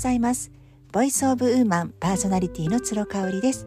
[0.00, 0.50] ざいます。
[0.92, 3.66] ボイスオブウーマンパーソナリティの鶴香織です。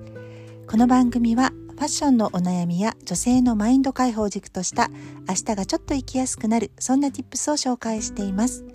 [0.65, 4.89] この番組はファッションのお悩みや女性のマインド解放軸とした
[5.29, 8.65] 明日がちょっと生きやすくなるそんな tips を紹介しています。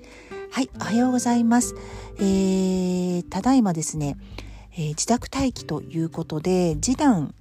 [0.52, 1.74] はいおはようございます、
[2.18, 4.16] えー、ただいまですね、
[4.72, 7.34] えー、自宅待機ということで次男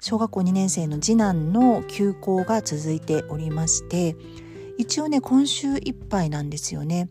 [0.00, 4.16] 小学校2年生の次男の休校が続いておりまして
[4.78, 7.10] 一応ね今週いっぱいなんですよね。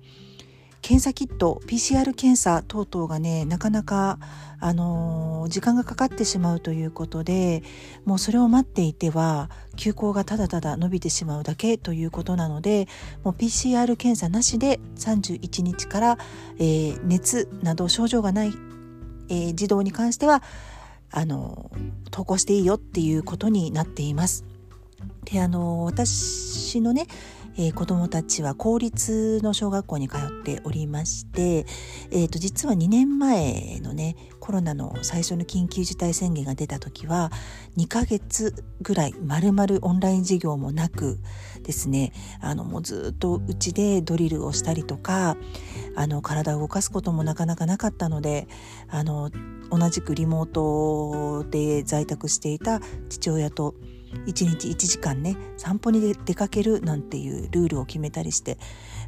[0.87, 4.19] 検査キット PCR 検査等々がねなかなか、
[4.61, 7.61] あのー、時間がかかってしまうということで
[8.05, 12.87] もうそれを待っていては休校がただただ伸びてしまうだけということなので
[13.25, 16.17] もう PCR 検査なしで31日から、
[16.57, 18.53] えー、熱など症状がない、
[19.27, 20.41] えー、児童に関しては
[21.11, 21.69] あの
[22.05, 24.45] 登校していいよっていうことになっています。
[25.25, 27.07] であの私のね
[27.57, 31.65] えー、子どもたちは公立の小学校に通っておりまして、
[32.11, 37.31] えー、と実は2年前のねコロナの最初の緊急事態宣言が出た時は
[37.77, 41.19] 2ヶ月ぐらいまるまるオンライン授業もなく
[41.63, 45.35] ですねあのもうずっとうちでドリルをしたりとか
[45.95, 48.47] あの体を動かすこともなかなかなかったので
[48.87, 49.31] あの
[49.71, 53.75] 同じくリモートで在宅していた父親と
[54.25, 58.57] 1日1時間ね散歩に出かけるなんていうルールを決めたりして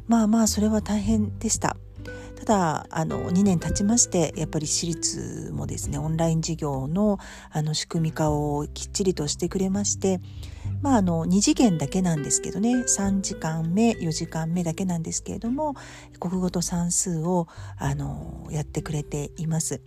[0.06, 1.76] まあまあそれは大変でした。
[2.36, 7.18] ただあの2年経ちましてやっぱり私立もですねオンライン授業の
[7.50, 10.20] あの仕組み化をきっちりとしてくれまして
[10.80, 15.74] まああの2次元だけなんですけどね3時間目4時間目だけなんですけれども
[16.18, 19.82] 国語と算数をあのやってくれています。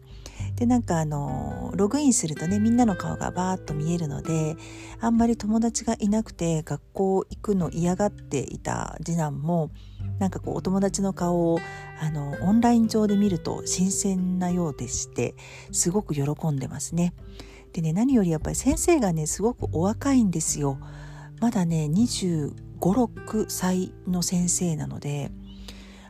[0.55, 4.55] でなんかあのログインするとねみんなの顔がバーッと見えるので
[4.99, 9.71] あんまり友達がいなくて学校行くの嫌がっていた次男も
[10.19, 11.59] なんかこうお友達の顔を
[11.99, 15.35] あのオンライン上で見ると新鮮なようでして
[15.71, 17.13] すごく喜んでますね。
[17.73, 20.77] でね何よりやっぱり先生がねすごくお若いんですよ。
[21.41, 25.31] まだね25、6歳の先生なので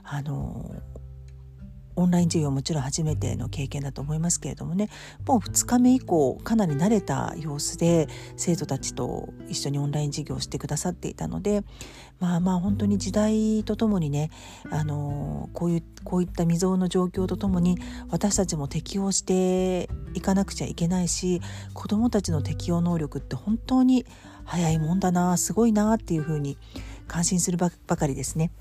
[0.04, 0.76] あの
[1.96, 4.90] オンライン授業もちろん初めての経験だと思いますけれどもね
[5.26, 11.64] もう2日目以降かなり慣れた様子で生徒たちと一緒にオンライン授業をしてくださっていたので
[12.20, 14.32] まあまあ本当に時代とともにね
[14.72, 17.78] あのこういうこういった未曾有の状況とともに
[18.10, 21.42] 私たちも適応していかなくちゃいけないし
[21.74, 24.06] 子どもたちの適応能力って本当に
[24.46, 26.58] 早いもんだなすごいなっていうふうに
[27.08, 28.52] 感心するばかりですね。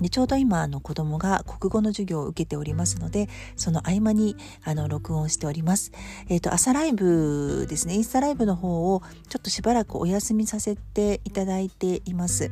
[0.00, 5.92] でちょうど今あの子供が国語の授業を受けておりますのでその合間にあの録音しております。
[6.28, 12.50] えっ、ー、と朝ライブですねインスタライブの方をちょっとしばらくお休みさせていただいています。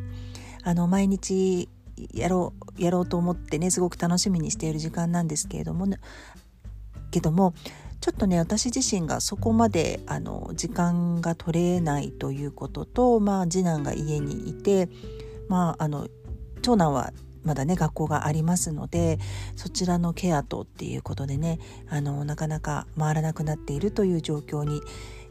[0.62, 1.68] あの毎日
[2.12, 5.98] やろうやろうと思ってねすごく楽しみにしている時間なんですけれども、ね、
[7.10, 7.54] けども
[8.00, 14.88] ちょっとね私自身がそこまであの時間が取れないということと、まあ、次男が家にいて、
[15.48, 16.08] まあ、あの
[16.62, 17.12] 長男は
[17.42, 19.18] まだね学校がありますので
[19.56, 21.58] そちらのケアとっていうことでね
[21.88, 24.80] あのなかなか回らなくなっているという状況に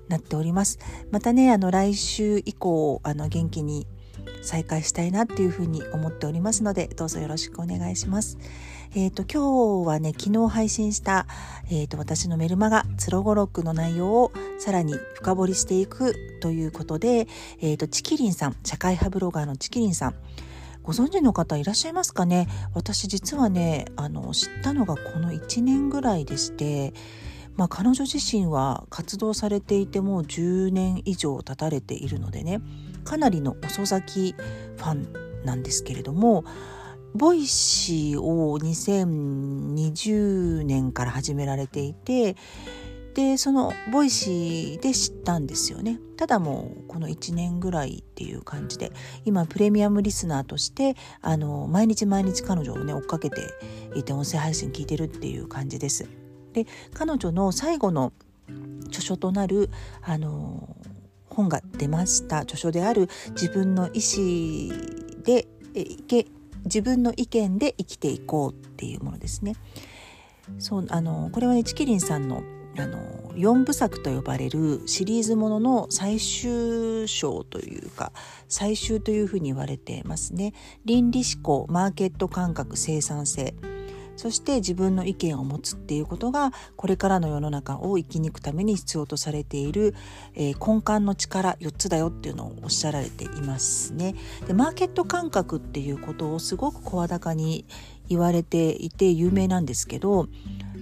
[0.08, 0.80] なっております
[1.12, 3.88] またねあの来週以降あの元気に
[4.42, 8.38] 再開したいなっていうふうに思っておりますのでどうぞよろしくお願いします。
[8.96, 11.28] えっ、ー、と今日はね昨日配信した、
[11.69, 17.28] えーと、私のメルマガ「つろごろく」の内容をさらに深掘りしていくということで、
[17.62, 20.16] えーとちきりんさん社会派ブロガーのちきりんさん
[20.90, 22.48] ご存知の方いらっしゃいますかね？
[22.74, 26.96] 私実はねあの知ったのがこの1年ぐらいでして
[27.58, 32.60] まあ、彼女自身は活動されていてもう10年以上経たれているのでね
[33.04, 34.36] かなりの遅咲き
[34.78, 35.14] ファン
[35.46, 36.44] なんですけれども
[37.14, 42.36] Voicy を2020年から始められていて
[43.14, 46.00] でその Voicy で知ったんですよね。
[46.18, 48.92] ただもうこの1年ぐらいっていう感じで
[49.25, 53.42] 今プレミアムリスナーとしてあの毎日毎日彼女をね追っかけて
[53.95, 56.07] いて音声配信聞いてるっていう感じです。
[56.54, 58.13] で彼女の最後の
[58.88, 59.69] 著書となる
[60.01, 60.75] あの
[61.28, 62.39] 本が出ました。
[62.39, 65.86] 著書である自分の意思でえ
[66.66, 69.56] 自分の意見で生きていこうっていうものですね。
[70.57, 72.44] そうあのこれはねチキリンさんの
[72.81, 72.98] あの
[73.36, 78.12] 4部作と呼ばれるシリーズものの最終章というか
[78.48, 80.54] 最終というふうに言われてますね。
[80.86, 83.56] 倫理思考マーケット感覚生産性
[84.20, 89.96] そして自分の意見を持つっていうことがこれからの世の中を生き抜くために必要とされている、
[90.36, 94.16] えー、根幹の力4つだよっていうのをおっしゃられていますね。
[94.46, 97.64] でマーケット感覚っていうことをすごく声高に
[98.10, 100.28] 言われていて有名なんですけど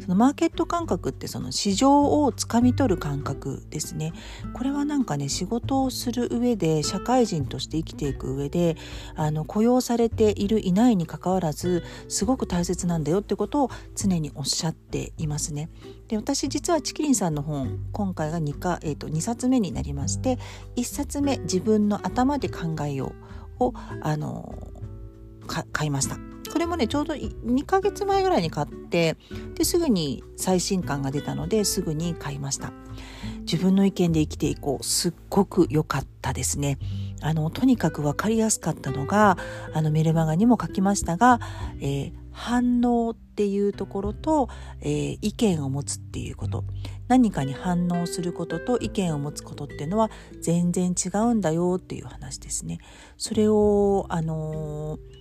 [0.07, 4.13] そのマーケット感覚ってその市場をつかみ取る感覚ですね
[4.53, 8.77] これはなんかね仕事をする上で社会人として生きていく上で
[9.15, 15.69] あの雇用されているいないにかかわらずすごく大切なんだよってことを常におっしゃっていますね。
[16.07, 20.39] で私実はチキリンさんの本今回が 2, か、えー、と2冊目になりまして
[20.77, 23.13] 1冊目「自分の頭で考えよ
[23.59, 24.71] う」をあの
[25.73, 26.26] 買いました。
[26.57, 29.15] これもねちょうど2ヶ月前ぐらいに買って
[29.53, 32.73] ですぐに最新刊が出たのですぐに買いました。
[33.41, 34.83] 自分の意見で生きていこう。
[34.83, 36.79] すっごく良かったですね。
[37.21, 39.37] あのとにかく分かりやすかったのが
[39.75, 41.39] あのメルマガにも書きましたが、
[41.79, 44.49] えー、反応っていうところと、
[44.81, 46.63] えー、意見を持つっていうこと。
[47.07, 50.09] 何かに反応することと意見を持つことっていうのは
[50.41, 52.79] 全然違うんだよっていう話ですね。
[53.15, 55.16] それをあのー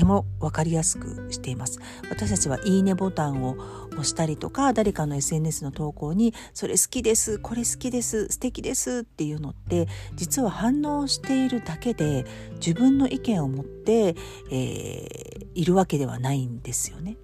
[0.00, 3.56] ても分かりやすくしています私たちはいいねボタンを
[3.92, 12.24] 押したりとか誰かの SNS の投稿にそれ好きですこれ好きです素敵ですっていうのって実は反応しているだけで
[12.54, 14.14] 自分の意見を持って、
[14.50, 17.18] えー、いるわけではないんですよね。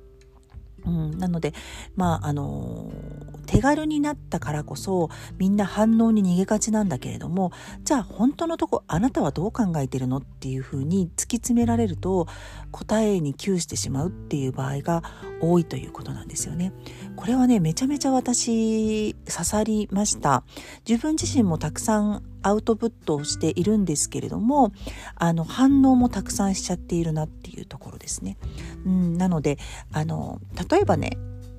[0.84, 1.52] うん、なので
[1.96, 2.92] まああの
[3.46, 5.08] 手軽になったからこそ
[5.38, 7.52] みんな反応に逃げがちなんだけれども
[7.84, 12.26] じゃあ本当のとこあなたはどう考えてるのっていうふうに突き詰められると
[12.70, 15.02] 答えに窮してしまうっていう場合が
[15.40, 16.72] 多いということなんですよね。
[17.14, 20.44] これはねめちゃめちゃ私刺さりました。
[20.88, 24.72] 自分自身もたくさんアウトプットをしているんですけれども
[25.16, 28.36] あの反応もたくさんしちゃっているなっていうところですね。
[28.84, 29.58] うん、なので
[29.92, 30.40] あの
[30.70, 31.18] 例えばね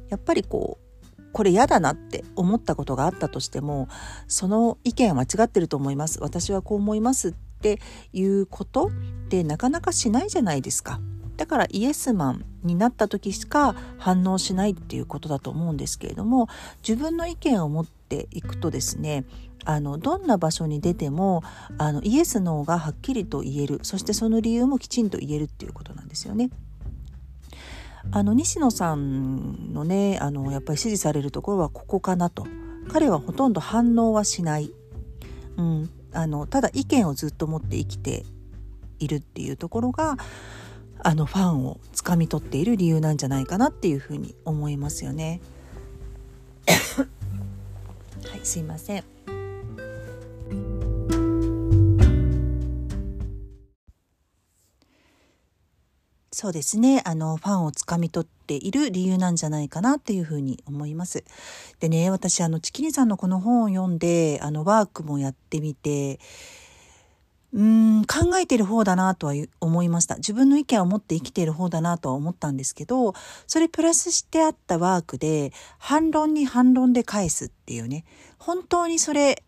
[0.09, 0.86] やっぱりこう
[1.33, 3.87] これ嫌だなって思ったことがあったとしても
[4.27, 6.19] その意見は間違ってると思います。
[6.21, 7.79] 私はこう思いますって
[8.13, 8.91] いうことっ
[9.29, 10.99] てなかなかしないじゃないですか。
[11.37, 16.47] だからイエスマンになった時しか反応しないっていうことだと思うんですけれども
[16.87, 19.23] 自分の意見を持っていくとですね
[19.63, 21.43] あのどんな場所に出ても
[21.77, 23.79] あのイエスノーがはっきりと言える。
[23.83, 26.49] そしてその理由もきちんと言えるっていうことなんですよね。
[28.11, 32.47] あの西野さんのねあのやっぱり支持されるところはここかなと
[32.89, 34.71] 彼はほとんど反応はしない、
[35.57, 38.25] うん、あのただ意見をずっと持って生きて
[38.99, 40.17] いるっていうところが
[41.03, 45.41] あのファンをつかみ取っている理由なんじゃないかなっていうふうに思いますよね。
[48.27, 49.36] はいすいません。
[56.39, 57.01] そうですね。
[57.03, 61.23] あの、ファンをつかみ取っている理由なんじゃないかなっていうふうに思います。
[61.79, 66.19] でね、私、あの、チキニさんのこの本を読んで、あの、ワークもやってみて、
[67.53, 70.17] うーん、考えてる方だなとは思いました。
[70.17, 73.15] 自分の意見を持って生きている方だなとは思ったんですけど、
[73.47, 78.05] それプラスしてあったワークで、反論に反論で返すっていうね、
[78.37, 79.43] 本当にそれ、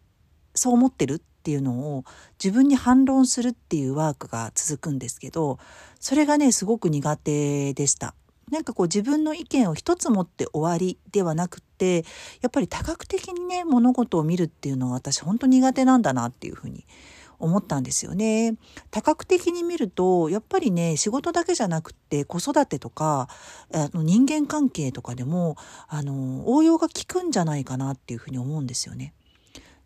[0.55, 2.03] そう思ってるっていうのを
[2.43, 5.57] 自分に反論するっていうワークが続くんですけど
[5.99, 8.13] それがねすごく苦手でした。
[8.51, 12.05] なんかこう自分の意見を一つ持って終わりではなくって
[12.41, 16.85] やっぱり多角的にね物事を見るっていうのは私本当苦手なんだなっていうふうに
[17.39, 18.55] 思ったんですよね。
[18.91, 23.27] 多角的に見るとやっぱりね仕事だけじゃなくって子育てとか
[23.73, 25.55] あの人間関係とかでも
[25.87, 29.13] あの応用が効くんじゃないかなっていうふうに思うんですよね。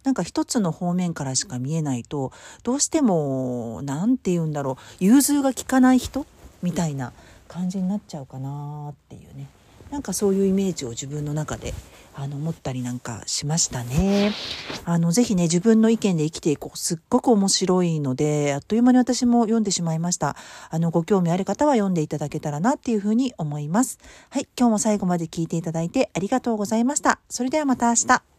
[0.04, 2.32] なんか一つの方面からしか見えないと
[2.64, 6.26] どうしても何て言うんだろう融通が利かない人
[6.62, 7.14] みたいな
[7.48, 9.48] 感じになっちゃうかなっていうね
[9.92, 11.74] なんかそういうイメージを自分の中で
[12.16, 14.34] あの持ったりなんかしましたね。
[14.86, 20.36] あのぜひね自分の意見で生きていこうすっごく面白いのであっという間に私も読んでしまいました。
[20.70, 24.00] あのご興味ある方は読んでいただけたらなっていうふうに思います。
[24.30, 27.20] はい今日も最後まで聞いていただいてありがとうございました。
[27.30, 28.33] それではまた明日。